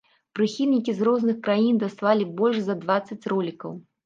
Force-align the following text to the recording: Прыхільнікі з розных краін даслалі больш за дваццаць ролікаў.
Прыхільнікі 0.37 0.95
з 0.99 1.05
розных 1.07 1.37
краін 1.49 1.75
даслалі 1.85 2.25
больш 2.41 2.57
за 2.71 2.79
дваццаць 2.81 3.21
ролікаў. 3.37 3.79